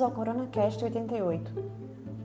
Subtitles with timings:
[0.00, 1.52] Bem-vindos ao CoronaCast 88.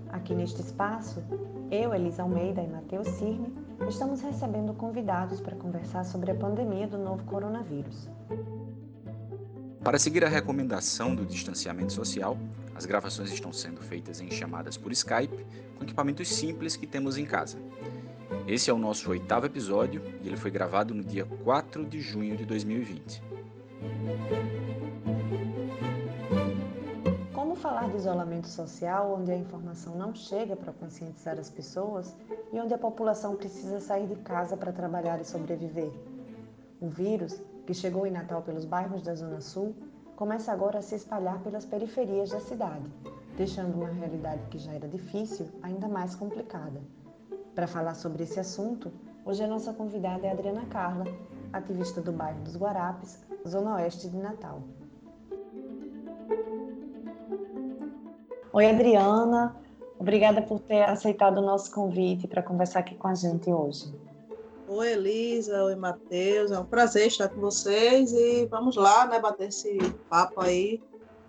[0.07, 1.21] Aqui neste espaço,
[1.69, 3.53] eu, Elisa Almeida e Matheus Cirne
[3.89, 8.07] estamos recebendo convidados para conversar sobre a pandemia do novo coronavírus.
[9.83, 12.37] Para seguir a recomendação do distanciamento social,
[12.73, 15.45] as gravações estão sendo feitas em chamadas por Skype
[15.77, 17.57] com equipamentos simples que temos em casa.
[18.47, 22.37] Esse é o nosso oitavo episódio e ele foi gravado no dia 4 de junho
[22.37, 23.21] de 2020.
[27.75, 32.15] Falar de isolamento social onde a informação não chega para conscientizar as pessoas
[32.53, 35.91] e onde a população precisa sair de casa para trabalhar e sobreviver?
[36.79, 39.75] O vírus, que chegou em Natal pelos bairros da Zona Sul,
[40.15, 42.89] começa agora a se espalhar pelas periferias da cidade,
[43.35, 46.81] deixando uma realidade que já era difícil ainda mais complicada.
[47.53, 48.89] Para falar sobre esse assunto,
[49.25, 51.03] hoje a nossa convidada é Adriana Carla,
[51.51, 54.61] ativista do bairro dos Guarapes, zona oeste de Natal.
[58.55, 59.53] Oi, Adriana.
[59.99, 63.93] Obrigada por ter aceitado o nosso convite para conversar aqui com a gente hoje.
[64.69, 65.61] Oi, Elisa.
[65.65, 66.51] Oi, Matheus.
[66.51, 69.77] É um prazer estar com vocês e vamos lá, né, bater esse
[70.09, 70.81] papo aí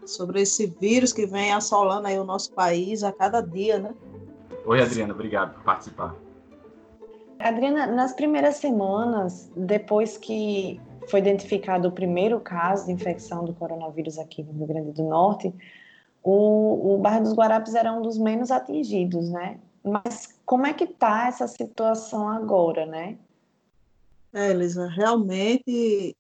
[0.05, 3.93] sobre esse vírus que vem assolando aí o nosso país a cada dia, né?
[4.65, 6.15] Oi, Adriana, obrigado por participar.
[7.41, 14.17] Adriana, nas primeiras semanas, depois que foi identificado o primeiro caso de infecção do coronavírus
[14.17, 15.53] aqui no Rio Grande do Norte,
[16.29, 19.61] o, o bairro dos Guarapes era um dos menos atingidos, né?
[19.85, 23.17] Mas como é que está essa situação agora, né?
[24.33, 26.17] É, Elisa, realmente,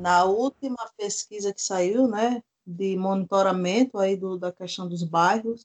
[0.00, 5.64] na última pesquisa que saiu, né, de monitoramento aí do, da questão dos bairros,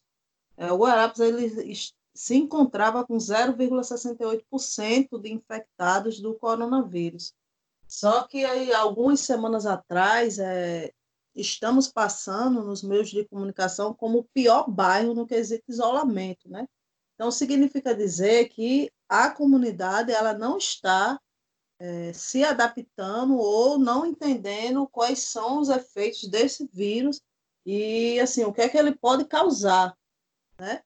[0.55, 1.73] é, o Guarapes ele
[2.13, 7.33] se encontrava com 0,68% de infectados do coronavírus.
[7.87, 10.93] Só que aí, algumas semanas atrás, é,
[11.39, 16.67] estamos passando nos meios de comunicação como o pior bairro no quesito isolamento, né?
[17.15, 21.19] Então, significa dizer que a comunidade ela não está
[21.79, 27.21] é, se adaptando ou não entendendo quais são os efeitos desse vírus
[27.65, 29.95] e, assim, o que é que ele pode causar,
[30.59, 30.81] né?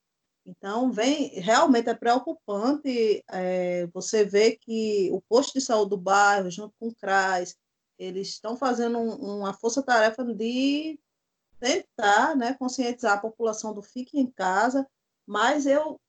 [0.46, 6.52] Então, vem, realmente é preocupante é, você ver que o posto de saúde do bairro,
[6.52, 7.56] junto com o CRAS,
[7.98, 11.00] eles estão fazendo um, uma força-tarefa de
[11.60, 14.88] tentar né, conscientizar a população do fique em casa,
[15.26, 16.00] mas eu,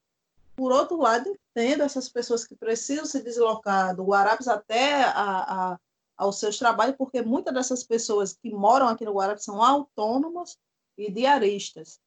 [0.57, 5.81] por outro lado, entendo essas pessoas que precisam se deslocar do Guarapes até a, a,
[6.17, 10.59] aos seus trabalhos, porque muitas dessas pessoas que moram aqui no Guarapes são autônomas
[10.99, 12.01] e diaristas.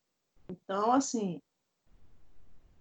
[0.50, 1.42] Então, assim,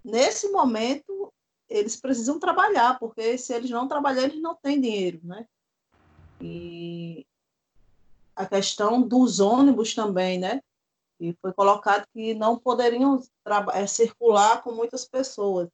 [0.04, 1.32] nesse momento,
[1.68, 5.46] eles precisam trabalhar, porque se eles não trabalharem, eles não têm dinheiro, né?
[6.40, 7.26] E
[8.34, 10.60] a questão dos ônibus também, né?
[11.18, 13.22] E foi colocado que não poderiam
[13.72, 15.68] é, circular com muitas pessoas.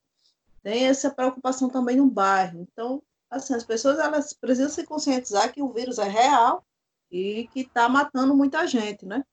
[0.62, 2.60] Tem essa preocupação também no bairro.
[2.60, 6.64] Então, assim, as pessoas elas precisam se conscientizar que o vírus é real
[7.10, 9.24] e que está matando muita gente, né?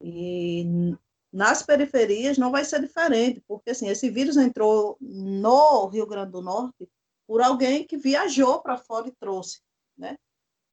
[0.00, 0.96] E
[1.30, 6.40] nas periferias não vai ser diferente, porque assim, esse vírus entrou no Rio Grande do
[6.40, 6.88] Norte
[7.26, 9.60] por alguém que viajou para fora e trouxe,
[9.96, 10.16] né?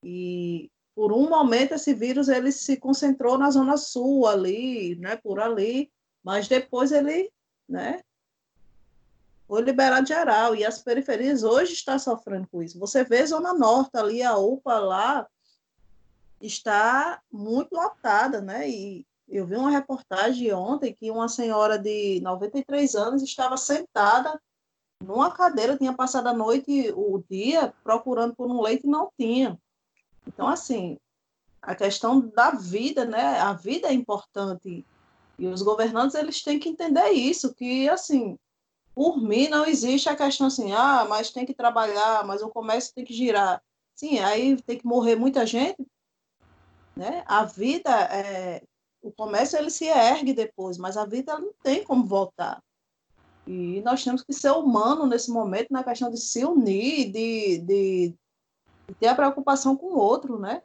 [0.02, 5.40] E por um momento esse vírus ele se concentrou na zona sul ali, né, por
[5.40, 5.90] ali,
[6.22, 7.30] mas depois ele,
[7.68, 8.00] né,
[9.46, 12.78] foi liberado geral e as periferias hoje estão sofrendo com isso.
[12.78, 15.28] Você vê zona norte ali, a UPA lá
[16.40, 18.68] está muito lotada, né?
[18.68, 24.40] E eu vi uma reportagem ontem que uma senhora de 93 anos estava sentada
[25.02, 29.58] numa cadeira, tinha passado a noite, o dia, procurando por um leite e não tinha.
[30.26, 30.98] Então, assim,
[31.60, 33.38] a questão da vida, né?
[33.38, 34.84] A vida é importante.
[35.38, 38.38] E os governantes, eles têm que entender isso, que, assim,
[38.94, 42.94] por mim não existe a questão assim, ah, mas tem que trabalhar, mas o comércio
[42.94, 43.62] tem que girar.
[43.94, 45.86] Sim, aí tem que morrer muita gente,
[46.94, 47.22] né?
[47.26, 48.62] A vida é,
[49.02, 52.62] o comércio ele se ergue depois, mas a vida não tem como voltar.
[53.46, 58.14] E nós temos que ser humano nesse momento na questão de se unir, de, de,
[58.88, 60.62] de ter a preocupação com o outro, né?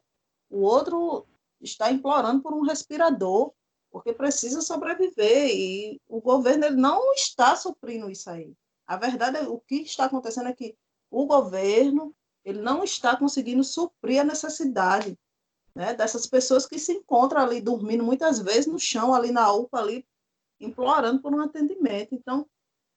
[0.50, 1.26] O outro
[1.62, 3.54] está implorando por um respirador,
[3.92, 8.54] porque precisa sobreviver e o governo ele não está suprindo isso aí.
[8.86, 10.76] A verdade é o que está acontecendo é que
[11.10, 15.18] o governo ele não está conseguindo suprir a necessidade
[15.76, 19.80] né, dessas pessoas que se encontram ali dormindo muitas vezes no chão, ali na UPA,
[19.80, 20.08] ali,
[20.60, 22.16] implorando por um atendimento.
[22.16, 22.48] Então,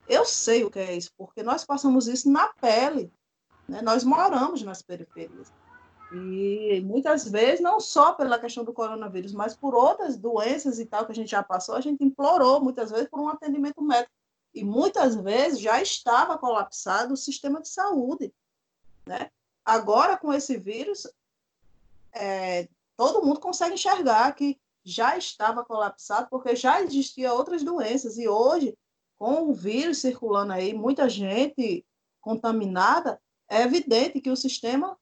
[0.09, 3.13] eu sei o que é isso, porque nós passamos isso na pele,
[3.71, 3.81] né?
[3.83, 5.53] nós moramos nas periferias.
[6.13, 11.07] E muitas vezes, não só pela questão do coronavírus, mas por outras doenças e tal
[11.07, 14.13] que a gente já passou, a gente implorou muitas vezes por um atendimento médico.
[14.53, 18.35] E muitas vezes já estava colapsado o sistema de saúde.
[19.07, 19.31] Né?
[19.65, 21.07] Agora, com esse vírus,
[22.13, 28.19] é, todo mundo consegue enxergar que já estava colapsado, porque já existiam outras doenças.
[28.19, 28.77] E hoje,
[29.17, 31.87] com o vírus circulando aí, muita gente
[32.21, 33.21] contaminada,
[33.51, 34.97] é evidente que o sistema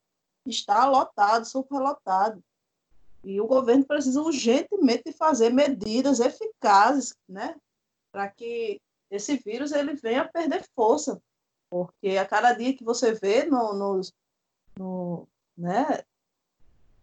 [0.45, 2.43] está lotado, superlotado.
[3.23, 7.55] E o governo precisa urgentemente fazer medidas eficazes, né,
[8.11, 8.81] para que
[9.11, 11.21] esse vírus ele venha a perder força,
[11.69, 14.13] porque a cada dia que você vê no, nos,
[14.77, 16.03] no, né,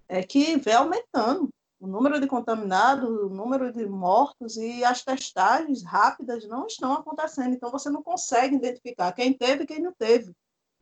[0.09, 5.83] é que vem aumentando o número de contaminados, o número de mortos e as testagens
[5.83, 7.55] rápidas não estão acontecendo.
[7.55, 10.35] Então você não consegue identificar quem teve e quem não teve.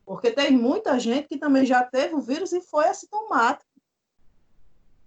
[0.05, 3.65] Porque tem muita gente que também já teve o vírus e foi assintomático.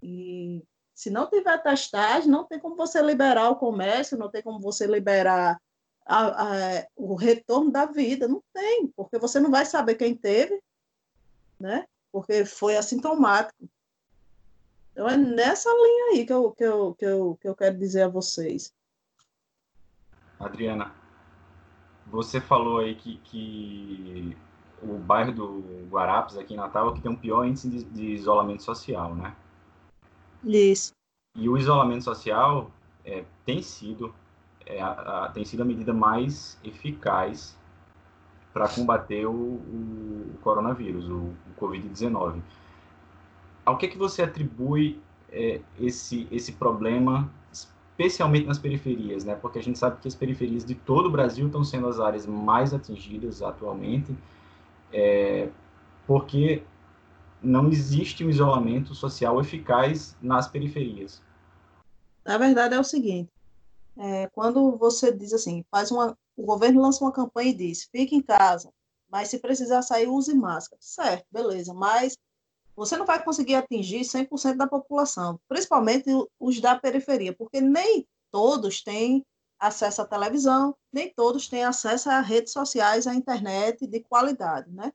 [0.02, 0.62] E
[0.92, 4.86] se não tiver testagem, não tem como você liberar o comércio, não tem como você
[4.86, 5.60] liberar
[6.04, 8.26] a, a, o retorno da vida.
[8.26, 10.60] Não tem, porque você não vai saber quem teve,
[11.60, 11.86] né?
[12.10, 13.68] Porque foi assintomático.
[14.90, 18.02] Então é nessa linha aí que eu, que eu, que eu, que eu quero dizer
[18.02, 18.74] a vocês.
[20.40, 20.92] Adriana,
[22.06, 24.36] você falou aí que, que
[24.82, 28.06] o bairro do Guarapes, aqui em Natal, é que tem um pior índice de, de
[28.12, 29.34] isolamento social, né?
[30.44, 30.92] Isso.
[31.36, 32.70] E o isolamento social
[33.04, 34.14] é, tem sido
[34.66, 37.56] é, a, tem sido a medida mais eficaz
[38.52, 42.40] para combater o, o, o, coronavírus, o, o Covid-19.
[43.64, 49.34] Ao que que você atribui é, esse esse problema, especialmente nas periferias, né?
[49.34, 52.26] Porque a gente sabe que as periferias de todo o Brasil estão sendo as áreas
[52.26, 54.16] mais atingidas atualmente
[54.93, 55.49] é,
[56.06, 56.62] porque
[57.43, 61.23] não existe um isolamento social eficaz nas periferias.
[62.25, 63.31] Na verdade é o seguinte,
[63.96, 68.14] é, quando você diz assim, faz uma, o governo lança uma campanha e diz, fique
[68.14, 68.70] em casa,
[69.11, 70.79] mas se precisar sair, use máscara.
[70.81, 72.17] Certo, beleza, mas
[72.76, 78.82] você não vai conseguir atingir 100% da população, principalmente os da periferia, porque nem todos
[78.82, 79.25] têm
[79.58, 84.93] acesso à televisão, nem todos têm acesso a redes sociais, à internet de qualidade, né?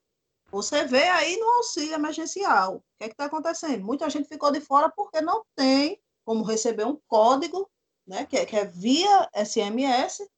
[0.51, 3.83] Você vê aí no auxílio emergencial, o que é está acontecendo?
[3.83, 7.69] Muita gente ficou de fora porque não tem como receber um código,
[8.06, 10.30] né, que é, que é via SMS,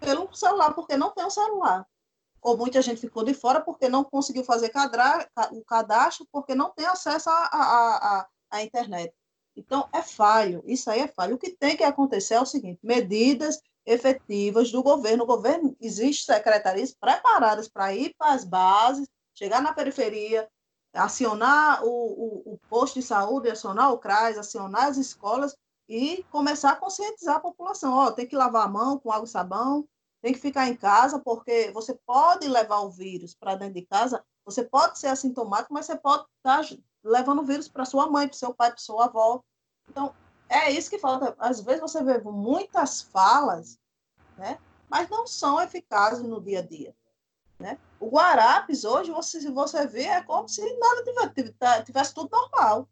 [0.00, 1.86] pelo celular, porque não tem um celular.
[2.42, 4.70] Ou muita gente ficou de fora porque não conseguiu fazer
[5.52, 9.14] o cadastro, porque não tem acesso à internet.
[9.56, 11.36] Então, é falho, isso aí é falho.
[11.36, 15.24] O que tem que acontecer é o seguinte: medidas efetivas do governo.
[15.24, 20.48] O governo, existe secretarias preparadas para ir para as bases, chegar na periferia,
[20.92, 25.56] acionar o, o, o posto de saúde, acionar o CRAS, acionar as escolas
[25.88, 27.92] e começar a conscientizar a população.
[27.92, 29.86] Ó, tem que lavar a mão com água e sabão,
[30.22, 34.24] tem que ficar em casa, porque você pode levar o vírus para dentro de casa,
[34.44, 38.26] você pode ser assintomático, mas você pode estar tá levando o vírus para sua mãe,
[38.26, 39.42] para seu pai, para sua avó.
[39.88, 40.14] Então,
[40.48, 41.34] é isso que falta.
[41.38, 43.78] Às vezes você vê muitas falas,
[44.36, 44.58] né?
[44.88, 46.94] mas não são eficazes no dia a dia.
[47.58, 47.78] Né?
[48.00, 52.30] O Guarapes, hoje, você, se você vê, é como se nada tivesse, tá, tivesse tudo
[52.30, 52.88] normal.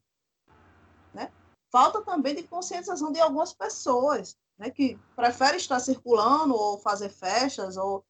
[1.13, 1.33] Né?
[1.71, 7.77] Falta também de conscientização de algumas pessoas né, que preferem estar circulando ou fazer festas
[7.77, 8.05] ou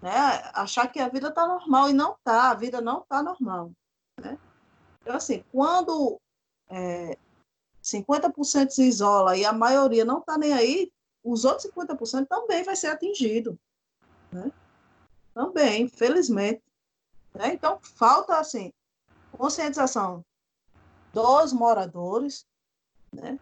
[0.00, 0.10] né,
[0.54, 3.72] achar que a vida está normal e não está, a vida não está normal.
[4.20, 4.38] Né?
[5.00, 6.20] Então, assim, quando
[6.68, 7.16] é,
[7.82, 12.76] 50% se isola e a maioria não está nem aí, os outros 50% também vai
[12.76, 13.58] ser atingido.
[14.30, 14.50] Né?
[15.34, 16.62] Também, infelizmente.
[17.34, 17.54] Né?
[17.54, 18.72] Então, falta, assim,
[19.32, 20.24] conscientização
[21.12, 22.46] dos moradores,
[23.12, 23.38] né?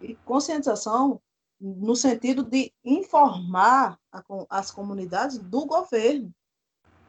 [0.00, 1.20] e conscientização
[1.60, 6.32] no sentido de informar a, as comunidades do governo,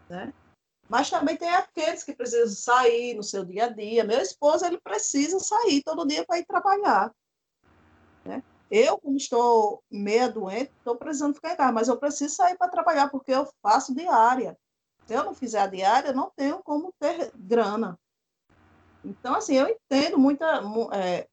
[0.09, 0.33] né?
[0.87, 4.03] Mas também tem aqueles que precisam sair no seu dia a dia.
[4.03, 7.11] Meu esposo, ele precisa sair todo dia para ir trabalhar.
[8.23, 8.43] Né?
[8.69, 12.69] Eu, como estou meia doente, estou precisando ficar em casa, mas eu preciso sair para
[12.69, 14.57] trabalhar, porque eu faço diária.
[15.07, 17.97] Se eu não fizer a diária, não tenho como ter grana.
[19.03, 20.61] Então, assim, eu entendo muita
[20.93, 21.27] é,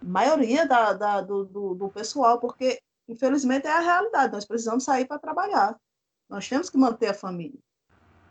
[0.00, 4.32] maioria da, da do, do, do pessoal, porque, infelizmente, é a realidade.
[4.32, 5.76] Nós precisamos sair para trabalhar.
[6.28, 7.58] Nós temos que manter a família.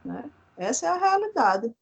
[0.03, 0.29] Né?
[0.57, 1.73] Essa é a realidade.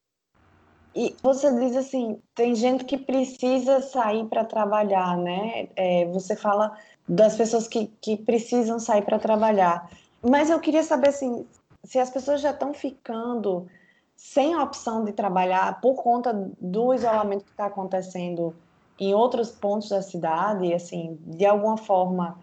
[0.95, 5.69] E você diz assim, tem gente que precisa sair para trabalhar, né?
[5.75, 9.89] É, você fala das pessoas que, que precisam sair para trabalhar.
[10.21, 11.45] Mas eu queria saber assim,
[11.83, 13.67] se as pessoas já estão ficando
[14.15, 18.53] sem a opção de trabalhar por conta do isolamento que está acontecendo
[18.99, 22.37] em outros pontos da cidade, assim, de alguma forma,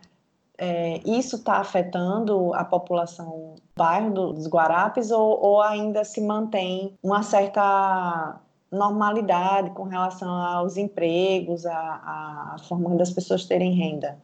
[0.58, 6.96] é, isso está afetando a população do bairro dos Guarapes ou, ou ainda se mantém
[7.02, 14.18] uma certa normalidade com relação aos empregos, a, a forma das pessoas terem renda?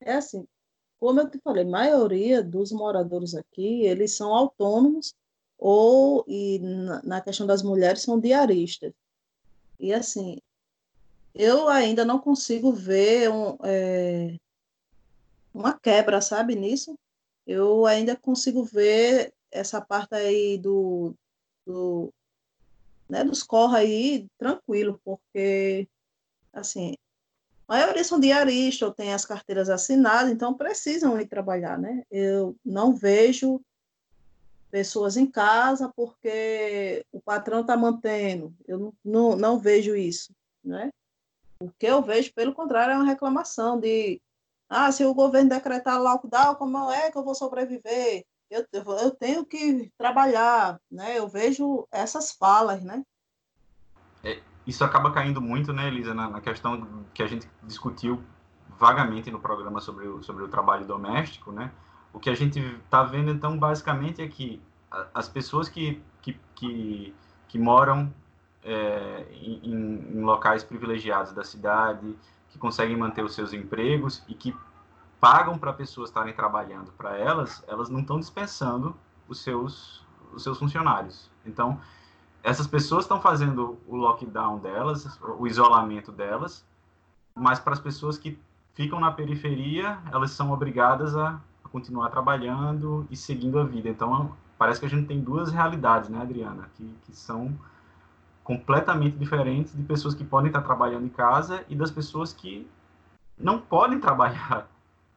[0.00, 0.46] É assim,
[0.98, 5.14] como eu te falei, a maioria dos moradores aqui, eles são autônomos
[5.58, 6.58] ou, e
[7.04, 8.92] na, questão das mulheres, são diaristas.
[9.78, 10.38] E assim,
[11.34, 14.36] eu ainda não consigo ver um, é,
[15.52, 16.98] uma quebra, sabe, nisso.
[17.46, 21.14] Eu ainda consigo ver essa parte aí do,
[21.66, 22.12] do
[23.08, 25.88] né, dos corra aí tranquilo, porque,
[26.52, 26.94] assim,
[27.66, 32.04] a maioria são diaristas ou têm as carteiras assinadas, então precisam ir trabalhar, né?
[32.10, 33.60] Eu não vejo
[34.70, 38.54] pessoas em casa porque o patrão está mantendo.
[38.66, 40.32] Eu não, não, não vejo isso,
[40.64, 40.90] né?
[41.60, 44.20] O que eu vejo, pelo contrário, é uma reclamação de
[44.70, 48.24] ah, se o governo decretar lockdown, como é que eu vou sobreviver?
[48.48, 51.18] Eu, eu tenho que trabalhar, né?
[51.18, 53.04] Eu vejo essas falas, né?
[54.22, 58.22] É, isso acaba caindo muito, né, Elisa, na, na, questão que a gente discutiu
[58.78, 61.72] vagamente no programa sobre o, sobre o trabalho doméstico, né?
[62.12, 64.62] O que a gente está vendo, então, basicamente é que
[65.14, 67.14] as pessoas que, que, que,
[67.48, 68.12] que moram
[68.64, 72.16] é, em, em, locais privilegiados da cidade,
[72.50, 74.54] que conseguem manter os seus empregos e que
[75.20, 78.94] pagam para pessoas estarem trabalhando para elas, elas não estão dispensando
[79.28, 81.30] os seus, os seus funcionários.
[81.44, 81.80] Então,
[82.42, 86.64] essas pessoas estão fazendo o lockdown delas, o isolamento delas,
[87.34, 88.38] mas para as pessoas que
[88.74, 93.88] ficam na periferia, elas são obrigadas a, a continuar trabalhando e seguindo a vida.
[93.88, 97.56] Então, parece que a gente tem duas realidades, né, Adriana, que, que são
[98.50, 102.68] completamente diferentes de pessoas que podem estar trabalhando em casa e das pessoas que
[103.38, 104.68] não podem trabalhar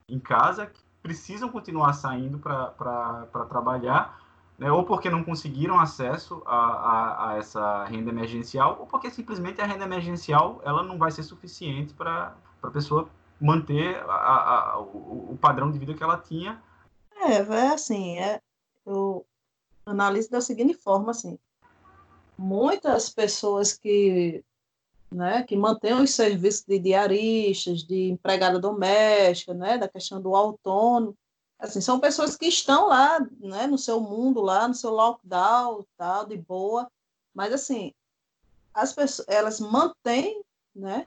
[0.07, 4.21] em casa, que precisam continuar saindo para trabalhar,
[4.55, 9.59] né, ou porque não conseguiram acesso a, a, a, essa renda emergencial, ou porque simplesmente
[9.59, 13.09] a renda emergencial ela não vai ser suficiente para a pessoa
[13.41, 16.61] manter a, o, o, padrão de vida que ela tinha.
[17.15, 18.39] É, é assim, é,
[18.85, 19.25] eu
[19.87, 21.39] analiso da seguinte forma, assim,
[22.37, 24.43] muitas pessoas que,
[25.11, 31.15] né, que mantêm os serviços de diaristas, de empregada doméstica, né, da questão do autônomo,
[31.59, 36.25] assim, são pessoas que estão lá, né, no seu mundo lá, no seu lockdown, tal,
[36.25, 36.89] de boa,
[37.33, 37.93] mas assim,
[38.73, 40.43] as pessoas, elas mantêm,
[40.75, 41.05] né,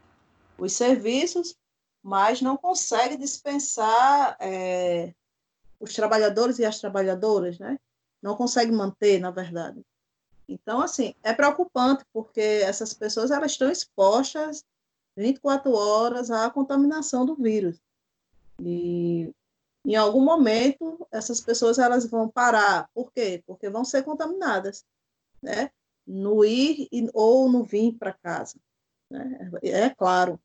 [0.59, 1.56] os serviços,
[2.02, 5.12] mas não conseguem dispensar é,
[5.80, 7.78] os trabalhadores e as trabalhadoras, né?
[8.23, 9.83] Não conseguem manter, na verdade.
[10.49, 14.65] Então, assim, é preocupante, porque essas pessoas elas estão expostas
[15.17, 17.81] 24 horas à contaminação do vírus.
[18.61, 19.33] E
[19.85, 22.88] em algum momento essas pessoas elas vão parar.
[22.95, 23.43] Por quê?
[23.47, 24.85] Porque vão ser contaminadas,
[25.43, 25.71] né?
[26.07, 28.59] No ir ou no vir para casa,
[29.11, 29.50] né?
[29.62, 30.38] É claro.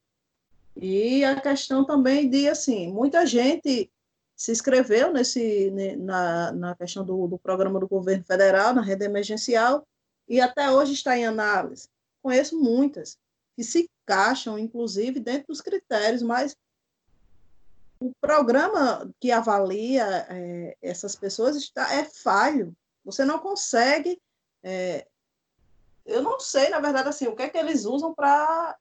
[0.76, 3.92] E a questão também de assim, muita gente
[4.36, 9.86] se inscreveu nesse na, na questão do, do programa do governo federal na renda emergencial
[10.32, 11.90] e até hoje está em análise.
[12.24, 13.20] Conheço muitas
[13.54, 16.56] que se encaixam, inclusive, dentro dos critérios, mas
[18.00, 22.74] o programa que avalia é, essas pessoas está, é falho.
[23.04, 24.22] Você não consegue.
[24.64, 25.06] É,
[26.06, 28.78] eu não sei, na verdade, assim, o que é que eles usam para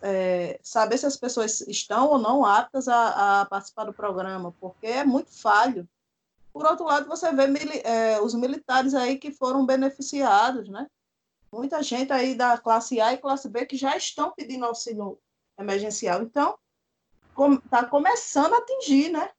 [0.00, 4.86] é, saber se as pessoas estão ou não aptas a, a, participar do programa, porque
[4.86, 5.88] é muito falho.
[6.52, 7.44] Por outro lado, você vê
[7.84, 10.88] é, os militares aí que foram beneficiados, né?
[11.52, 15.18] Muita gente aí da classe A e classe B que já estão pedindo auxílio
[15.58, 16.22] emergencial.
[16.22, 16.58] Então,
[17.64, 19.30] está com, começando a atingir, né?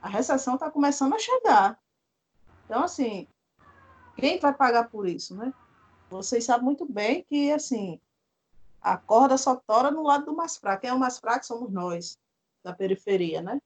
[0.00, 1.78] A recessão está começando a chegar.
[2.64, 3.28] Então, assim,
[4.16, 5.52] quem vai pagar por isso, né?
[6.10, 8.00] Vocês sabem muito bem que, assim,
[8.80, 10.82] a corda só tora no lado do mais fraco.
[10.82, 12.18] Quem é o mais fraco somos nós,
[12.62, 13.60] da periferia, né?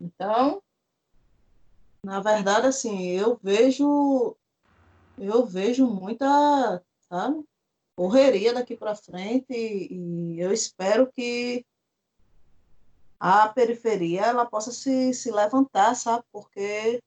[0.00, 0.62] Então,
[2.04, 4.36] na verdade, assim, eu vejo
[5.18, 7.44] eu vejo muita, sabe,
[7.94, 11.64] correria daqui para frente e, e, eu espero que
[13.20, 17.00] a periferia ela possa se, se levantar, sabe, porque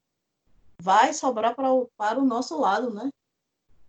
[0.80, 3.12] vai sobrar para o, para o nosso lado, né?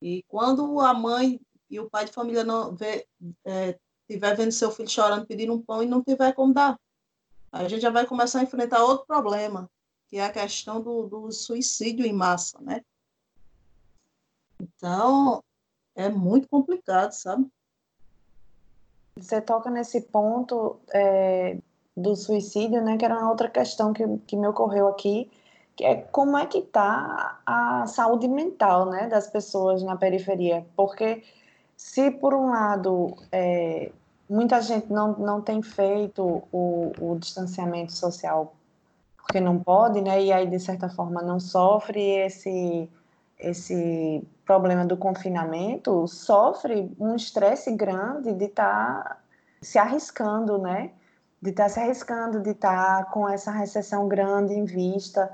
[0.02, 3.06] E quando a mãe e o pai de família não vê,
[3.44, 6.78] é, tiver vendo seu filho chorando, pedindo um pão e não tiver como dar,
[7.52, 9.70] a gente já vai começar a enfrentar outro problema,
[10.08, 12.82] que é a questão do, do suicídio em massa, né?
[14.60, 15.42] Então,
[15.94, 17.46] é muito complicado, sabe?
[19.18, 21.58] Você toca nesse ponto é,
[21.96, 22.96] do suicídio, né?
[22.96, 25.30] Que era uma outra questão que, que me ocorreu aqui,
[25.74, 30.66] que é como é que está a saúde mental, né, das pessoas na periferia?
[30.74, 31.22] Porque
[31.76, 33.92] se por um lado é,
[34.28, 38.54] muita gente não, não tem feito o, o distanciamento social
[39.26, 40.22] porque não pode, né?
[40.22, 42.88] E aí de certa forma não sofre esse
[43.38, 49.18] esse problema do confinamento, sofre um estresse grande de estar tá
[49.60, 50.92] se arriscando, né?
[51.42, 55.30] De estar tá se arriscando, de estar tá com essa recessão grande em vista.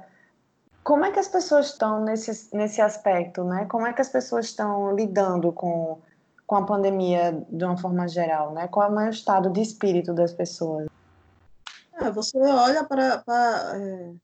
[0.83, 3.67] Como é que as pessoas estão nesse, nesse aspecto, né?
[3.67, 5.99] Como é que as pessoas estão lidando com,
[6.45, 8.67] com a pandemia de uma forma geral, né?
[8.67, 10.89] Qual é o estado de espírito das pessoas?
[11.95, 13.23] É, você olha para,
[13.77, 14.15] é,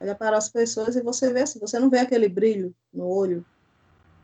[0.00, 3.44] olha para as pessoas e você vê assim, você não vê aquele brilho no olho.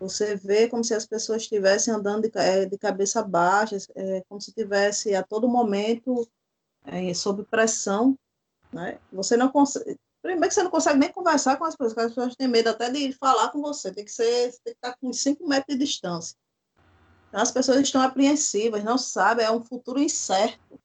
[0.01, 4.41] Você vê como se as pessoas estivessem andando de, é, de cabeça baixa, é, como
[4.41, 6.29] se estivesse a todo momento
[7.15, 8.19] sob pressão.
[8.73, 8.99] Né?
[9.13, 9.97] Você não consegue.
[10.21, 12.89] Primeiro que você não consegue nem conversar com as pessoas, as pessoas têm medo até
[12.89, 16.37] de falar com você, tem que, ser, tem que estar com 5 metros de distância.
[17.29, 20.79] Então, as pessoas estão apreensivas, não sabem, é um futuro incerto,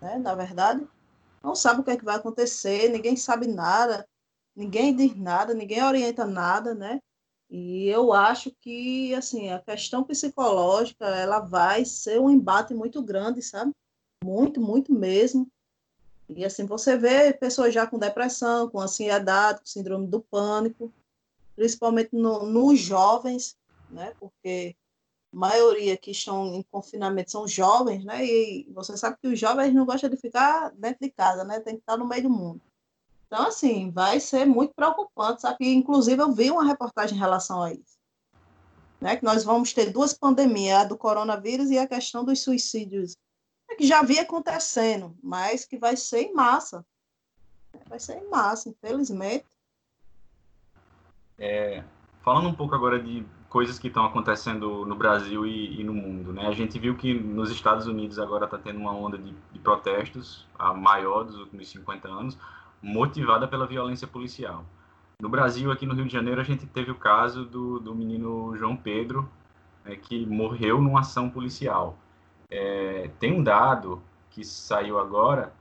[0.00, 0.18] né?
[0.18, 0.86] na verdade
[1.46, 4.04] não sabe o que é que vai acontecer, ninguém sabe nada,
[4.54, 7.00] ninguém diz nada, ninguém orienta nada, né?
[7.48, 13.40] E eu acho que, assim, a questão psicológica, ela vai ser um embate muito grande,
[13.42, 13.70] sabe?
[14.24, 15.46] Muito, muito mesmo.
[16.28, 20.92] E, assim, você vê pessoas já com depressão, com ansiedade, com síndrome do pânico,
[21.54, 23.56] principalmente no, nos jovens,
[23.88, 24.12] né?
[24.18, 24.74] Porque
[25.36, 28.24] maioria que estão em confinamento são jovens, né?
[28.24, 31.60] E você sabe que os jovens não gostam de ficar dentro de casa, né?
[31.60, 32.62] Tem que estar no meio do mundo.
[33.26, 35.74] Então, assim, vai ser muito preocupante, sabe?
[35.74, 37.98] Inclusive, eu vi uma reportagem em relação a isso.
[38.98, 39.16] Né?
[39.16, 43.14] Que nós vamos ter duas pandemias, a do coronavírus e a questão dos suicídios,
[43.68, 43.76] né?
[43.76, 46.82] que já vinha acontecendo, mas que vai ser em massa.
[47.86, 49.44] Vai ser em massa, infelizmente.
[51.38, 51.84] É,
[52.22, 56.32] falando um pouco agora de coisas que estão acontecendo no Brasil e, e, no mundo.
[56.32, 56.46] Né?
[56.46, 60.46] A gente viu que nos Estados Unidos agora está tendo uma onda de, de, protestos,
[60.58, 62.38] a maior dos últimos 50 anos,
[62.82, 64.64] motivada pela violência policial.
[65.20, 68.54] No Brasil, aqui no Rio de Janeiro, a gente teve o caso do, do menino
[68.56, 69.28] João Pedro,
[69.84, 71.96] né, que morreu numa ação policial.
[72.50, 75.52] É, tem um dado que saiu agora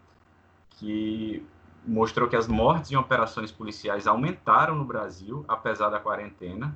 [0.72, 1.46] que
[1.88, 6.76] mostrou que as mortes em operações policiais aumentaram no Brasil, apesar da quarentena,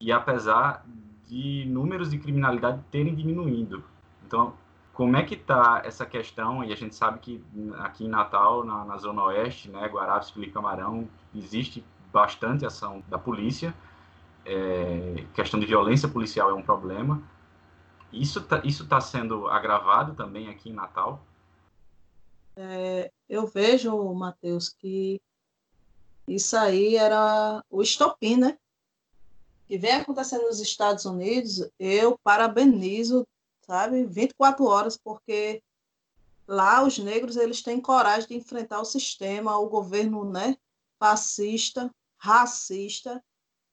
[0.00, 0.84] e apesar
[1.26, 3.84] de números de criminalidade terem diminuído.
[4.24, 4.54] Então,
[4.92, 6.64] como é que está essa questão?
[6.64, 7.44] E a gente sabe que
[7.78, 13.18] aqui em Natal, na, na Zona Oeste, né, Guarapes, Felipe Camarão, existe bastante ação da
[13.18, 13.74] polícia.
[14.44, 17.22] É, questão de violência policial é um problema.
[18.12, 21.20] Isso está isso tá sendo agravado também aqui em Natal?
[22.56, 25.20] É, eu vejo, Matheus, que
[26.26, 28.58] isso aí era o estopim, né?
[29.66, 33.26] Que vem acontecendo nos Estados Unidos, eu parabenizo,
[33.62, 35.62] sabe, 24 horas, porque
[36.46, 40.56] lá os negros eles têm coragem de enfrentar o sistema, o governo, né,
[40.98, 43.22] fascista, racista,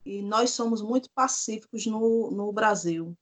[0.05, 3.15] e nós somos muito pacíficos no, no Brasil,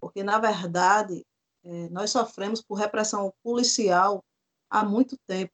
[0.00, 1.24] porque na verdade
[1.64, 4.22] é, nós sofremos por repressão policial
[4.68, 5.52] há muito tempo.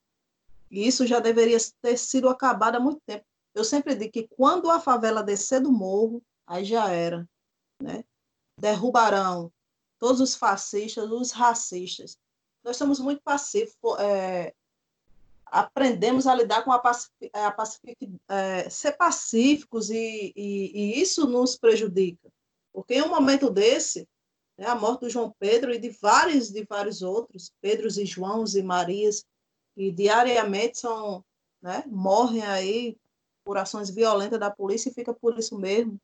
[0.70, 3.24] E isso já deveria ter sido acabado há muito tempo.
[3.54, 7.28] Eu sempre digo que quando a favela descer do morro, aí já era,
[7.80, 8.02] né?
[8.58, 9.52] Derrubarão
[9.98, 12.18] todos os fascistas, os racistas.
[12.64, 14.54] Nós somos muito pacíficos, é,
[15.46, 17.96] aprendemos a lidar com a, pacific, a pacific,
[18.28, 22.28] é, ser pacíficos e, e, e, isso nos prejudica,
[22.72, 24.08] porque em um momento desse,
[24.56, 28.54] né, a morte do João Pedro e de vários de vários outros, Pedros e Joãos
[28.54, 29.24] e Marias,
[29.74, 31.24] que diariamente são,
[31.62, 32.96] né, morrem aí
[33.44, 35.98] por ações violentas da polícia e fica por isso mesmo.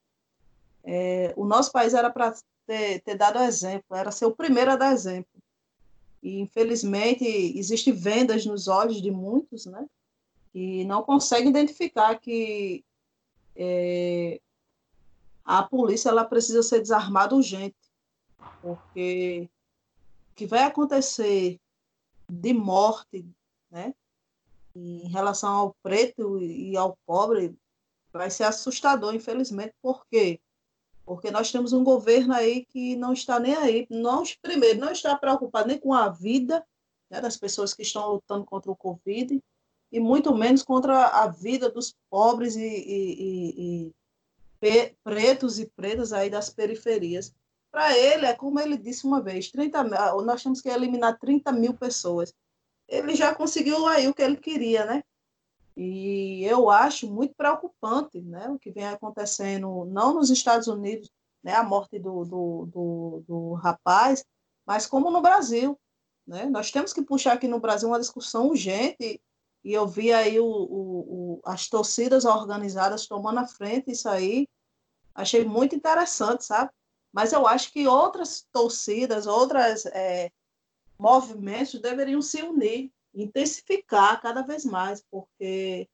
[0.84, 2.34] É, o nosso país era para
[2.66, 5.30] ter, ter, dado exemplo, era ser o primeiro a dar exemplo.
[6.22, 9.86] E, infelizmente, existem vendas nos olhos de muitos, né?
[10.52, 12.84] Que não conseguem identificar que
[13.56, 14.40] é,
[15.44, 17.76] a polícia ela precisa ser desarmada urgente,
[18.60, 19.48] porque
[20.32, 21.58] o que vai acontecer
[22.28, 23.26] de morte,
[23.70, 23.94] né?
[24.74, 27.56] Em relação ao preto e ao pobre,
[28.12, 30.40] vai ser assustador, infelizmente, porque
[31.04, 35.16] porque nós temos um governo aí que não está nem aí, não, primeiro, não está
[35.16, 36.64] preocupado nem com a vida
[37.10, 39.40] né, das pessoas que estão lutando contra o Covid,
[39.92, 43.92] e muito menos contra a vida dos pobres e, e, e
[45.04, 47.32] pretos e pretas aí das periferias.
[47.70, 49.84] Para ele, é como ele disse uma vez, 30,
[50.22, 52.34] nós temos que eliminar 30 mil pessoas.
[52.88, 55.04] Ele já conseguiu aí o que ele queria, né?
[55.76, 61.10] E eu acho muito preocupante né, o que vem acontecendo, não nos Estados Unidos,
[61.42, 64.24] né, a morte do, do, do, do rapaz,
[64.64, 65.78] mas como no Brasil.
[66.26, 66.46] Né?
[66.46, 69.20] Nós temos que puxar aqui no Brasil uma discussão urgente,
[69.64, 74.46] e eu vi aí o, o, o, as torcidas organizadas tomando a frente isso aí,
[75.14, 76.70] achei muito interessante, sabe?
[77.12, 80.30] Mas eu acho que outras torcidas, outros é,
[80.98, 85.88] movimentos deveriam se unir intensificar cada vez mais, porque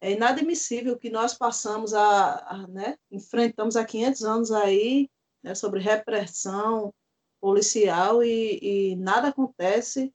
[0.00, 5.10] é inadmissível que nós passamos a, a né, enfrentamos há 500 anos aí
[5.42, 6.94] né, sobre repressão
[7.40, 10.12] policial e, e nada acontece,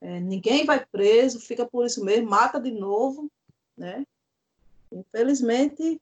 [0.00, 3.30] é, ninguém vai preso, fica por isso mesmo, mata de novo,
[3.76, 4.04] né?
[4.92, 6.00] Infelizmente,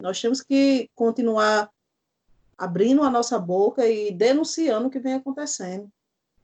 [0.00, 1.70] nós temos que continuar
[2.56, 5.90] abrindo a nossa boca e denunciando o que vem acontecendo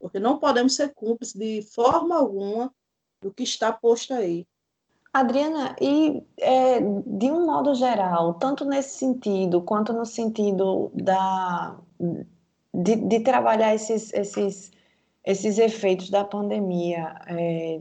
[0.01, 2.73] porque não podemos ser cúmplices de forma alguma
[3.21, 4.47] do que está posto aí.
[5.13, 11.77] Adriana, e é, de um modo geral, tanto nesse sentido quanto no sentido da,
[12.73, 14.71] de, de trabalhar esses, esses,
[15.25, 17.81] esses efeitos da pandemia, é,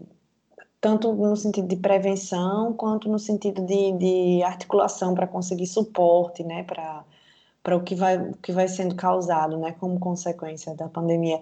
[0.81, 6.63] tanto no sentido de prevenção quanto no sentido de, de articulação para conseguir suporte né,
[6.63, 11.39] para o que vai, que vai sendo causado né, como consequência da pandemia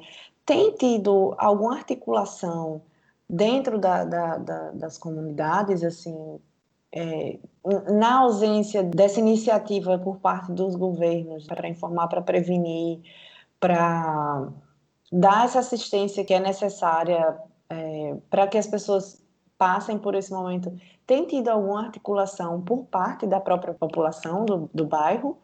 [0.47, 2.81] tem tido alguma articulação
[3.29, 6.39] dentro da, da, da, das comunidades, assim,
[6.89, 7.37] é,
[7.91, 13.01] na ausência dessa iniciativa por parte dos governos para informar, para prevenir,
[13.59, 14.47] para
[15.11, 17.37] dar essa assistência que é necessária
[17.69, 19.21] é, para que as pessoas
[19.57, 20.73] passem por esse momento,
[21.05, 25.37] tem tido alguma articulação por parte da própria população do, do bairro?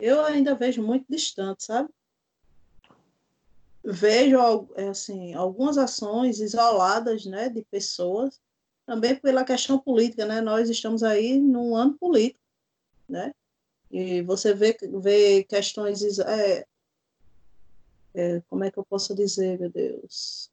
[0.00, 1.88] Eu ainda vejo muito distante, sabe?
[3.92, 8.40] Vejo é, assim, algumas ações isoladas né, de pessoas,
[8.86, 10.40] também pela questão política, né?
[10.40, 12.40] Nós estamos aí num ano político,
[13.08, 13.32] né?
[13.90, 16.66] E você vê, vê questões, é,
[18.14, 20.50] é, como é que eu posso dizer, meu Deus?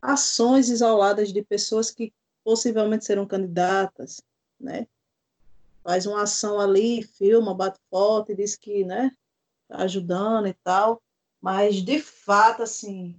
[0.00, 2.12] Ações isoladas de pessoas que
[2.44, 4.20] possivelmente serão candidatas,
[4.58, 4.86] né?
[5.82, 9.10] Faz uma ação ali, filma, bate foto e diz que, né,
[9.68, 11.00] tá ajudando e tal
[11.40, 13.18] mas de fato, assim,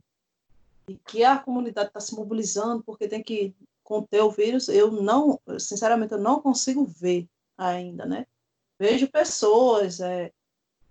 [1.05, 6.13] que a comunidade está se mobilizando porque tem que conter o vírus, eu não, sinceramente,
[6.13, 7.27] eu não consigo ver
[7.58, 8.27] ainda, né?
[8.77, 10.32] Vejo pessoas é,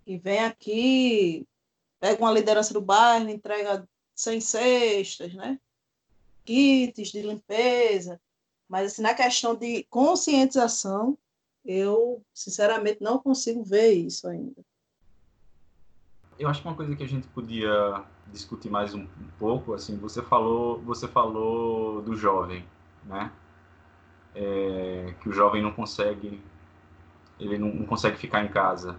[0.05, 1.47] que vêm aqui,
[1.99, 5.59] pegam a liderança do bairro, entrega 100 cestas, né?
[6.45, 8.19] Kits de limpeza,
[8.67, 11.17] mas assim, na questão de conscientização,
[11.65, 14.63] eu, sinceramente, não consigo ver isso ainda
[16.39, 19.97] eu acho que uma coisa que a gente podia discutir mais um, um, pouco, assim,
[19.97, 22.63] você falou, você falou do jovem,
[23.03, 23.31] né?
[24.33, 26.41] É, que o jovem não consegue,
[27.39, 28.97] ele não, não consegue ficar em casa.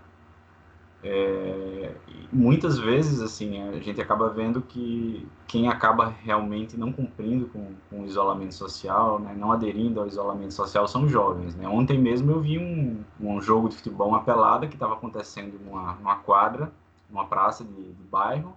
[1.03, 1.95] É,
[2.31, 8.03] muitas vezes, assim, a gente acaba vendo que quem acaba realmente não cumprindo com, com
[8.03, 11.55] o isolamento social, né, não aderindo ao isolamento social, são os jovens.
[11.55, 11.67] Né?
[11.67, 15.95] Ontem mesmo eu vi um, um jogo de futebol, uma pelada que estava acontecendo numa,
[15.95, 16.71] numa quadra,
[17.11, 18.57] uma praça de, de bairro,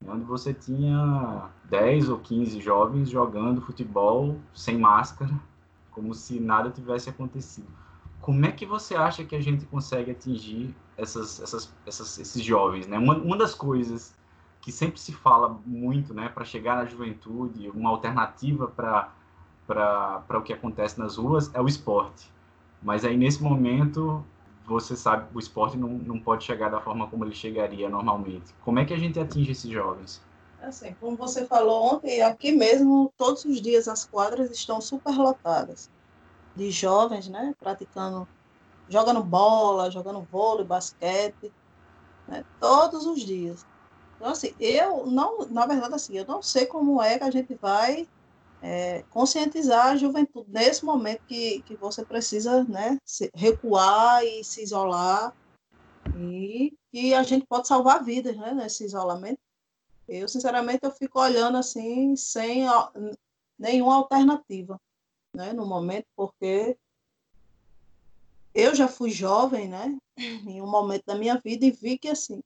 [0.00, 5.32] né, onde você tinha 10 ou 15 jovens jogando futebol sem máscara,
[5.90, 7.68] como se nada tivesse acontecido.
[8.20, 12.86] Como é que você acha que a gente consegue atingir essas, essas, essas, esses jovens?
[12.86, 12.98] Né?
[12.98, 14.14] Uma, uma das coisas
[14.60, 20.54] que sempre se fala muito né, para chegar na juventude, uma alternativa para o que
[20.54, 22.32] acontece nas ruas é o esporte.
[22.82, 24.24] Mas aí, nesse momento,
[24.66, 28.54] você sabe o esporte não, não pode chegar da forma como ele chegaria normalmente.
[28.64, 30.22] Como é que a gente atinge esses jovens?
[30.62, 35.90] Assim, como você falou ontem, aqui mesmo, todos os dias as quadras estão super lotadas
[36.56, 38.26] de jovens, né, praticando,
[38.88, 41.52] jogando bola, jogando vôlei, basquete,
[42.26, 43.66] né, todos os dias.
[44.16, 47.54] Então, assim, eu não, na verdade, assim, eu não sei como é que a gente
[47.60, 48.08] vai
[48.66, 52.98] é, conscientizar a juventude nesse momento que, que você precisa né,
[53.34, 55.36] recuar e se isolar
[56.16, 59.38] e que a gente pode salvar vidas né, nesse isolamento.
[60.08, 62.64] Eu, sinceramente, eu fico olhando assim, sem
[63.58, 64.80] nenhuma alternativa
[65.36, 66.78] né, no momento, porque
[68.54, 72.42] eu já fui jovem, né, em um momento da minha vida e vi que, assim,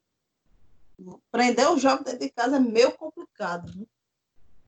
[1.31, 3.73] prender o jovem dentro de casa é meio complicado.
[3.79, 3.87] Né?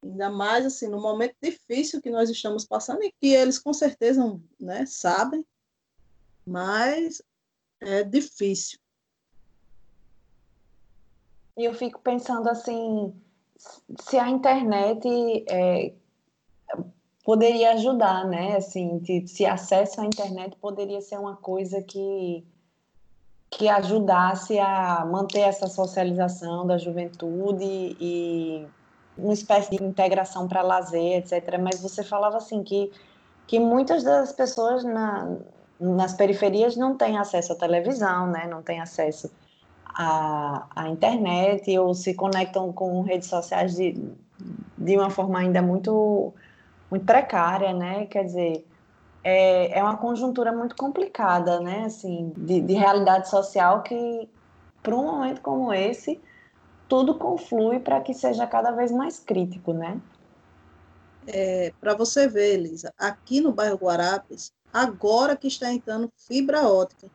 [0.03, 4.41] Ainda mais assim, no momento difícil que nós estamos passando e que eles com certeza
[4.59, 5.45] né, sabem,
[6.47, 7.23] mas
[7.81, 8.79] é difícil.
[11.57, 13.15] E eu fico pensando assim,
[14.01, 15.07] se a internet
[15.49, 15.93] é,
[17.25, 18.57] poderia ajudar, né?
[18.57, 22.45] Assim, se acesso à internet poderia ser uma coisa que
[23.53, 28.65] que ajudasse a manter essa socialização da juventude e
[29.17, 31.59] uma espécie de integração para lazer, etc.
[31.61, 32.91] Mas você falava assim que
[33.47, 35.37] que muitas das pessoas na,
[35.81, 38.47] nas periferias não têm acesso à televisão, né?
[38.47, 39.29] Não têm acesso
[39.87, 44.01] à, à internet ou se conectam com redes sociais de,
[44.79, 46.33] de uma forma ainda muito
[46.89, 48.07] muito precária, né?
[48.07, 48.67] Quer dizer,
[49.25, 51.85] é, é uma conjuntura muito complicada, né?
[51.87, 54.29] Assim, de, de realidade social que,
[54.83, 56.21] para um momento como esse,
[56.91, 59.99] tudo conflui para que seja cada vez mais crítico, né?
[61.27, 67.09] É, para você ver, Elisa, aqui no bairro Guarapes, agora que está entrando fibra ótica.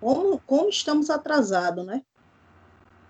[0.00, 2.02] Como, como estamos atrasados, né?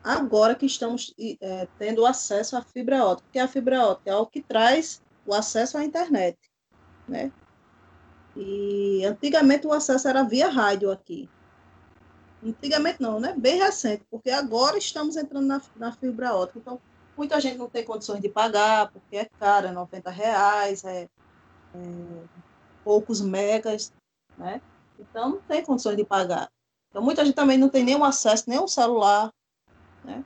[0.05, 4.27] Agora que estamos é, tendo acesso à fibra ótica, que a fibra ótica é o
[4.27, 6.39] que traz o acesso à internet
[7.11, 7.33] né?
[8.37, 11.29] E antigamente o acesso era via rádio aqui.
[12.43, 13.35] Antigamente não, né?
[13.37, 16.59] Bem recente, porque agora estamos entrando na, na fibra ótica.
[16.59, 16.81] Então,
[17.17, 21.09] muita gente não tem condições de pagar, porque é caro, é 90 reais, é, é
[22.83, 23.93] poucos megas,
[24.39, 24.61] né?
[24.99, 26.51] Então, não tem condições de pagar.
[26.89, 29.31] Então, muita gente também não tem nenhum acesso, nem um celular,
[30.03, 30.25] né?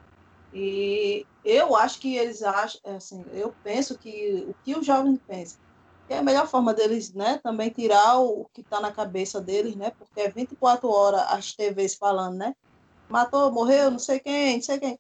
[0.53, 5.59] E eu acho que eles acham, assim, eu penso que o que os jovens pensam,
[6.09, 9.91] é a melhor forma deles, né, também tirar o, que está na cabeça deles, né,
[9.99, 12.55] porque é 24 horas as TVs falando, né,
[13.09, 14.99] matou, morreu, não sei quem, não sei quem.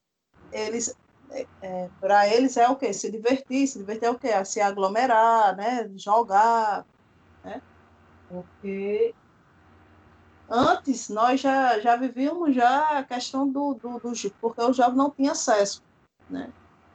[0.51, 0.95] Eles,
[1.31, 2.93] é, é para eles é o quê?
[2.93, 4.29] Se divertir, se divertir é o quê?
[4.29, 6.87] É se aglomerar, né, jogar,
[7.43, 7.61] né,
[8.29, 9.15] porque
[10.49, 15.11] antes nós já, já vivíamos já a questão do, do, do porque o jovem não
[15.11, 15.83] tinha acesso,
[16.31, 16.51] né,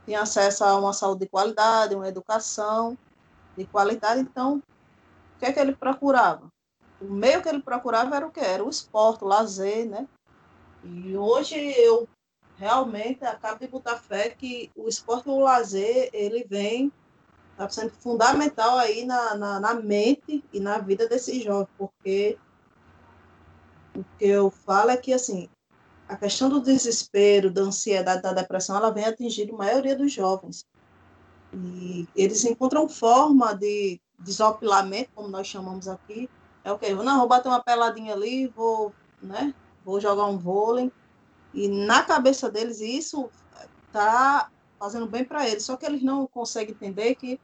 [0.06, 2.98] tinha acesso a uma saúde de qualidade, uma educação,
[3.60, 4.63] de qualidade, então,
[5.36, 6.48] o que é que ele procurava?
[7.02, 8.39] O meio que ele procurava era o que?
[8.39, 10.08] Era o esporte, o lazer, né?
[10.84, 12.08] E hoje eu
[12.58, 16.91] realmente acabo de botar fé que o esporte e o lazer, ele vem,
[17.52, 22.38] está sendo fundamental aí na, na, na mente e na vida desses jovens, porque
[23.93, 25.50] o que eu falo é que, assim,
[26.08, 30.65] a questão do desespero, da ansiedade, da depressão, ela vem atingir a maioria dos jovens.
[31.53, 36.29] E eles encontram forma de desopilamento, como nós chamamos aqui.
[36.63, 36.93] É o que?
[36.93, 39.53] Não, vou bater uma peladinha ali, vou, né?
[39.83, 40.91] Vou jogar um vôlei.
[41.53, 43.29] E na cabeça deles isso
[43.88, 45.63] está fazendo bem para eles.
[45.63, 47.39] Só que eles não conseguem entender que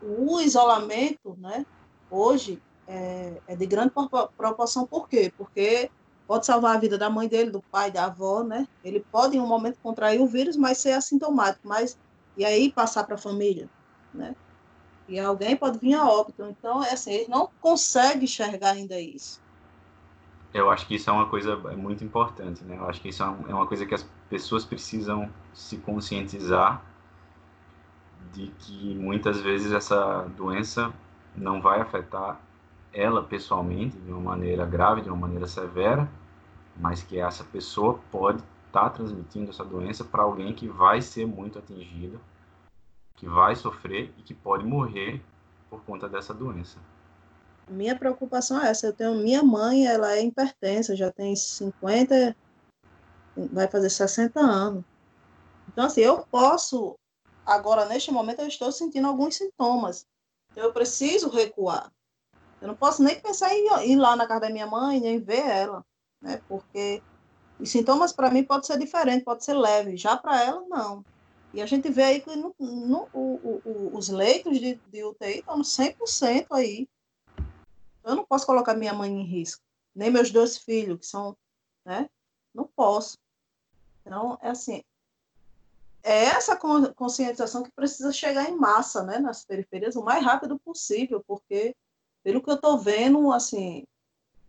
[0.00, 1.66] o isolamento, né?
[2.10, 3.92] Hoje é, é de grande
[4.36, 4.86] proporção.
[4.86, 5.32] Por quê?
[5.36, 5.90] Porque
[6.26, 8.68] pode salvar a vida da mãe dele, do pai, da avó, né?
[8.84, 11.66] Ele pode em um momento contrair o vírus, mas ser assintomático.
[11.66, 11.98] Mas
[12.38, 13.68] e aí passar para a família,
[14.14, 14.34] né?
[15.08, 16.44] E alguém pode vir a óbito.
[16.44, 19.42] Então, é assim, eles não conseguem enxergar ainda isso.
[20.54, 22.76] Eu acho que isso é uma coisa muito importante, né?
[22.78, 26.82] Eu acho que isso é, é uma coisa que as pessoas precisam se conscientizar
[28.32, 30.92] de que muitas vezes essa doença
[31.34, 32.40] não vai afetar
[32.92, 36.08] ela pessoalmente de uma maneira grave, de uma maneira severa,
[36.76, 41.58] mas que essa pessoa pode está transmitindo essa doença para alguém que vai ser muito
[41.58, 42.20] atingido,
[43.16, 45.22] que vai sofrer e que pode morrer
[45.68, 46.78] por conta dessa doença.
[47.66, 48.86] Minha preocupação é essa.
[48.86, 52.36] Eu tenho minha mãe, ela é hipertensa, já tem 50,
[53.52, 54.84] vai fazer 60 anos.
[55.68, 56.94] Então, assim, eu posso,
[57.44, 60.06] agora, neste momento, eu estou sentindo alguns sintomas.
[60.52, 61.92] Então, eu preciso recuar.
[62.60, 65.46] Eu não posso nem pensar em ir lá na casa da minha mãe, nem ver
[65.46, 65.84] ela,
[66.22, 66.40] né?
[66.48, 67.02] Porque
[67.58, 69.96] os sintomas, para mim, pode ser diferente, pode ser leve.
[69.96, 71.04] Já para ela, não.
[71.52, 75.38] E a gente vê aí que no, no, o, o, os leitos de, de UTI
[75.38, 76.88] estão no 100% aí.
[78.04, 79.62] Eu não posso colocar minha mãe em risco.
[79.94, 81.36] Nem meus dois filhos, que são,
[81.84, 82.08] né?
[82.54, 83.18] Não posso.
[84.04, 84.82] Então, é assim,
[86.02, 91.22] é essa conscientização que precisa chegar em massa, né, nas periferias, o mais rápido possível,
[91.26, 91.76] porque,
[92.22, 93.84] pelo que eu estou vendo, assim,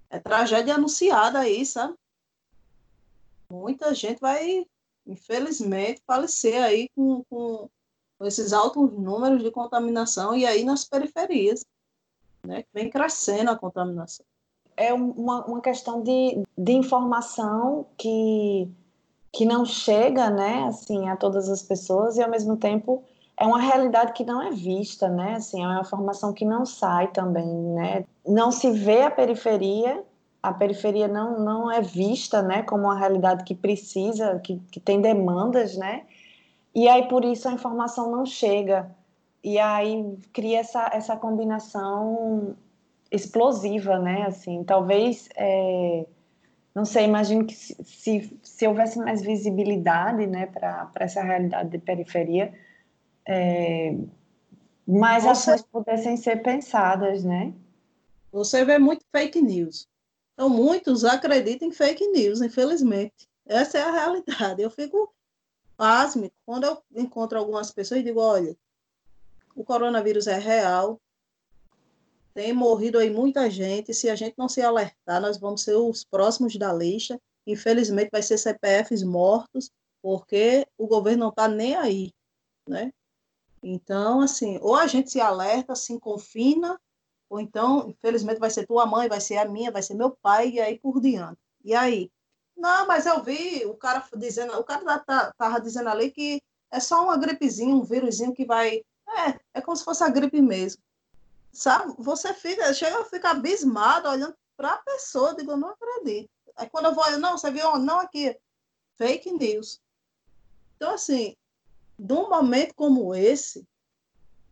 [0.10, 1.96] é tragédia anunciada aí, sabe?
[3.52, 4.66] Muita gente vai,
[5.06, 7.70] infelizmente, falecer aí com, com,
[8.22, 11.66] esses altos números de contaminação e aí nas periferias,
[12.46, 12.66] né?
[12.74, 14.26] Vem crescendo a contaminação.
[14.76, 18.70] É uma, uma questão de, de informação que,
[19.32, 23.04] que não chega, né, assim, a todas as pessoas e, ao mesmo tempo,
[23.38, 25.36] é uma realidade que não é vista, né?
[25.36, 28.06] Assim, é uma informação que não sai também, né?
[28.28, 30.04] não se vê a periferia,
[30.42, 35.02] a periferia não, não é vista né, como uma realidade que precisa, que, que tem
[35.02, 36.04] demandas, né?
[36.74, 38.90] E aí, por isso, a informação não chega.
[39.44, 42.56] E aí cria essa, essa combinação
[43.12, 44.24] explosiva, né?
[44.28, 46.06] Assim, talvez, é,
[46.74, 51.80] não sei, imagino que se, se, se houvesse mais visibilidade, né, para essa realidade de
[51.80, 52.54] periferia,
[53.26, 53.96] é,
[54.88, 55.52] mais Você...
[55.52, 57.54] ações pudessem ser pensadas, né?
[58.32, 59.88] Você vê muito fake news.
[60.40, 63.28] Então, muitos acreditam em fake news, infelizmente.
[63.46, 64.62] Essa é a realidade.
[64.62, 65.14] Eu fico
[65.76, 68.56] pasme quando eu encontro algumas pessoas e digo, olha,
[69.54, 70.98] o coronavírus é real,
[72.34, 76.06] tem morrido aí muita gente, se a gente não se alertar, nós vamos ser os
[76.06, 77.20] próximos da lista.
[77.46, 79.70] Infelizmente, vai ser CPFs mortos,
[80.02, 82.14] porque o governo não está nem aí,
[82.66, 82.94] né?
[83.62, 86.80] Então, assim, ou a gente se alerta, se confina,
[87.30, 90.50] ou então, infelizmente, vai ser tua mãe, vai ser a minha, vai ser meu pai,
[90.50, 91.38] e aí por diante.
[91.64, 92.12] E aí?
[92.58, 96.80] Não, mas eu vi o cara dizendo, o cara tá, tá, dizendo ali que é
[96.80, 98.84] só uma gripezinha, um vírusinho que vai.
[99.08, 100.82] É, é como se fosse a gripe mesmo.
[101.52, 101.94] Sabe?
[102.00, 106.30] Você fica, chega a ficar abismado olhando para a pessoa, digo, eu não acredito.
[106.56, 108.38] Aí quando eu vou, não, você viu, não aqui,
[108.98, 109.80] fake news.
[110.76, 111.36] Então, assim,
[111.98, 113.66] num momento como esse,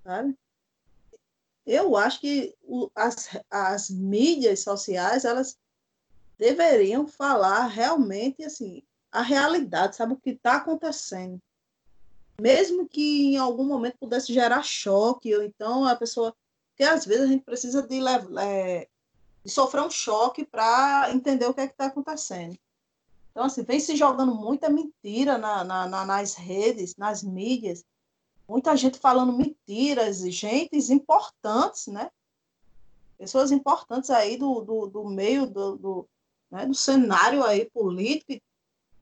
[0.03, 0.37] sabe?
[1.67, 5.57] Eu acho que o, as, as mídias sociais, elas
[6.37, 11.41] deveriam falar realmente, assim, a realidade, sabe o que está acontecendo.
[12.39, 16.33] Mesmo que em algum momento pudesse gerar choque, ou então a pessoa...
[16.69, 17.99] Porque às vezes a gente precisa de,
[18.39, 18.87] é,
[19.43, 22.57] de sofrer um choque para entender o que é está acontecendo.
[23.31, 27.83] Então, assim, vem se jogando muita mentira na, na, na, nas redes, nas mídias,
[28.47, 32.09] muita gente falando mentiras, gente importantes, né?
[33.17, 36.09] Pessoas importantes aí do, do, do meio do, do,
[36.49, 38.41] né, do cenário aí político,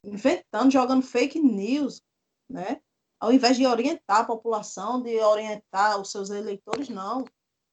[0.02, 2.02] inventando, jogando fake news,
[2.48, 2.80] né?
[3.20, 7.24] Ao invés de orientar a população, de orientar os seus eleitores, não.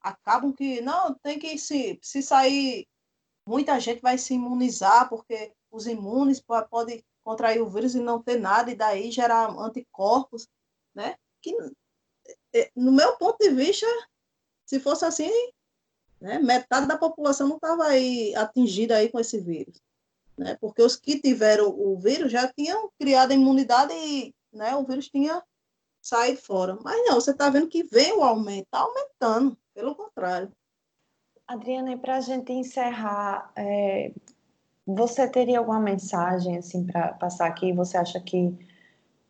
[0.01, 2.87] Acabam que, não, tem que se, se sair,
[3.47, 8.39] muita gente vai se imunizar, porque os imunes podem contrair o vírus e não ter
[8.39, 10.47] nada, e daí gerar anticorpos,
[10.93, 11.15] né?
[11.43, 11.55] Que,
[12.53, 13.85] é, no meu ponto de vista,
[14.65, 15.29] se fosse assim,
[16.19, 19.81] né, metade da população não estava aí atingida aí com esse vírus.
[20.37, 20.57] Né?
[20.59, 25.09] Porque os que tiveram o vírus já tinham criado a imunidade e né, o vírus
[25.09, 25.43] tinha
[26.01, 26.77] saído fora.
[26.83, 30.51] Mas não, você está vendo que vem o aumento, está aumentando, pelo contrário.
[31.47, 34.13] Adriana, e para a gente encerrar, é,
[34.85, 37.73] você teria alguma mensagem assim para passar aqui?
[37.73, 38.57] Você acha que,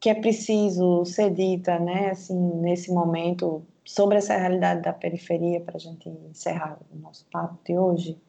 [0.04, 5.78] que é preciso ser dita, né, assim, nesse momento sobre essa realidade da periferia para
[5.78, 8.22] a gente encerrar o nosso papo de hoje?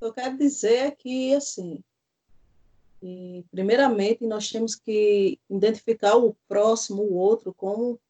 [0.00, 1.84] Eu quero dizer que assim,
[3.02, 8.00] e, primeiramente nós temos que identificar o próximo, o outro, como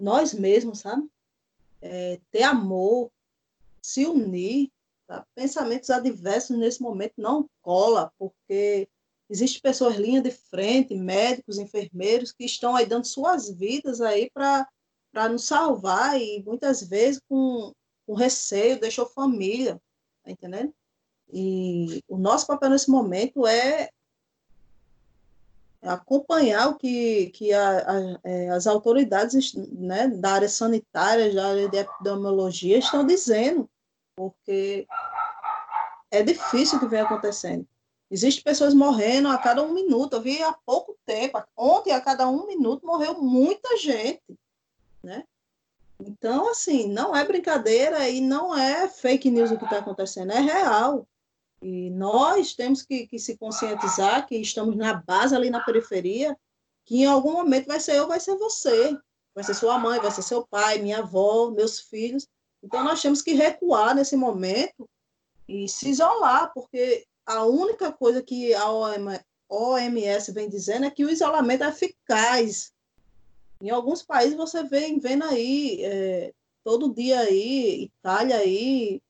[0.00, 1.10] nós mesmos, sabe?
[1.82, 3.10] É, ter amor,
[3.82, 4.70] se unir,
[5.10, 5.26] Tá?
[5.34, 8.88] Pensamentos adversos nesse momento não cola, porque
[9.30, 15.28] existem pessoas linha de frente, médicos, enfermeiros, que estão aí dando suas vidas aí para
[15.28, 17.72] nos salvar e muitas vezes com,
[18.06, 19.80] com receio, deixou família,
[20.24, 20.74] tá entendendo?
[21.32, 23.90] E o nosso papel nesse momento é
[25.80, 31.68] acompanhar o que, que a, a, é, as autoridades né, da área sanitária, da área
[31.68, 33.70] de epidemiologia estão dizendo
[34.16, 34.86] porque
[36.10, 37.66] é difícil o que vem acontecendo.
[38.10, 40.14] Existem pessoas morrendo a cada um minuto.
[40.14, 44.36] Eu vi há pouco tempo, ontem a cada um minuto morreu muita gente,
[45.02, 45.24] né?
[46.00, 50.40] Então, assim, não é brincadeira e não é fake news o que está acontecendo, é
[50.40, 51.06] real.
[51.62, 56.36] E nós temos que, que, se conscientizar que estamos na base ali na periferia,
[56.86, 58.96] que em algum momento vai ser eu, vai ser você,
[59.34, 62.26] vai ser sua mãe, vai ser seu pai, minha avó, meus filhos.
[62.62, 64.88] Então, nós temos que recuar nesse momento
[65.46, 67.06] e se isolar, porque
[67.38, 68.70] a única coisa que a
[69.48, 72.72] OMS vem dizendo é que o isolamento é eficaz.
[73.60, 76.32] Em alguns países você vem vendo aí, é,
[76.64, 79.02] todo dia aí, Itália aí,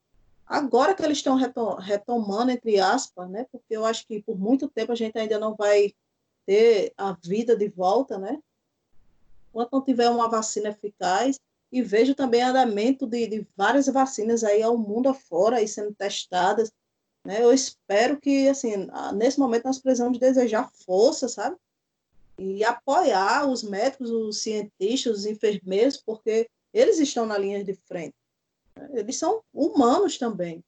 [0.46, 1.36] agora que eles estão
[1.78, 3.46] retomando, entre aspas, né?
[3.50, 5.94] Porque eu acho que por muito tempo a gente ainda não vai
[6.44, 8.38] ter a vida de volta, né?
[9.48, 11.38] Enquanto não tiver uma vacina eficaz,
[11.72, 16.72] e vejo também andamento de, de várias vacinas aí ao mundo afora aí sendo testadas.
[17.24, 17.42] Né?
[17.42, 21.56] Eu espero que, assim, nesse momento nós precisamos desejar força, sabe?
[22.38, 28.14] E apoiar os médicos, os cientistas, os enfermeiros, porque eles estão na linha de frente.
[28.92, 30.64] Eles são humanos também.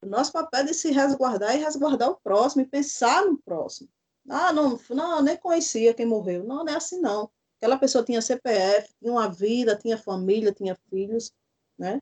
[0.00, 3.88] O nosso papel é de se resguardar e resguardar o próximo e pensar no próximo.
[4.28, 6.44] Ah, não, não, nem conhecia quem morreu.
[6.44, 7.30] Não, não é assim não.
[7.58, 11.32] Aquela pessoa tinha CPF, tinha uma vida, tinha família, tinha filhos,
[11.78, 12.00] né?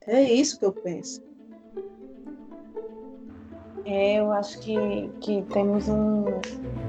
[0.00, 1.22] É isso que eu penso.
[3.90, 6.24] Eu acho que, que temos, um,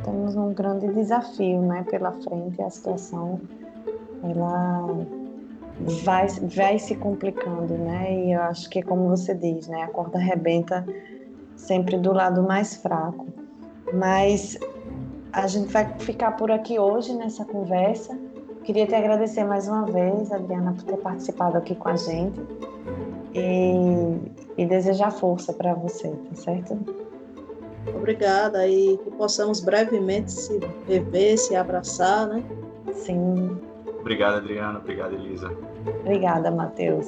[0.04, 2.62] temos um grande desafio né, pela frente.
[2.62, 3.40] A situação
[4.22, 4.86] ela
[6.04, 8.14] vai, vai se complicando, né?
[8.14, 9.84] E eu acho que é como você diz, né?
[9.84, 10.86] A corda arrebenta
[11.56, 13.28] sempre do lado mais fraco.
[13.94, 14.60] Mas
[15.32, 18.20] a gente vai ficar por aqui hoje nessa conversa.
[18.66, 22.42] Queria te agradecer mais uma vez, Adriana, por ter participado aqui com a gente
[23.34, 24.18] e,
[24.60, 26.78] e desejar força para você, tá certo?
[27.96, 32.44] Obrigada e que possamos brevemente se rever, se abraçar, né?
[32.92, 33.58] Sim.
[34.02, 34.80] Obrigado, Adriana.
[34.80, 35.50] Obrigado, Elisa.
[36.02, 37.08] Obrigada, Matheus.